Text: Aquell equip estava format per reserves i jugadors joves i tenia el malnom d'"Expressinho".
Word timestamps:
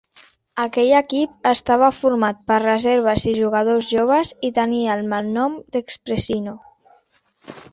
Aquell 0.61 0.93
equip 0.99 1.49
estava 1.49 1.89
format 1.97 2.39
per 2.51 2.57
reserves 2.63 3.27
i 3.33 3.35
jugadors 3.41 3.91
joves 3.97 4.33
i 4.49 4.51
tenia 4.59 4.97
el 4.97 5.05
malnom 5.13 5.61
d'"Expressinho". 5.77 6.57